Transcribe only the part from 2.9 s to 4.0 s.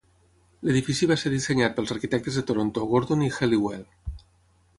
Gordon i Helliwell.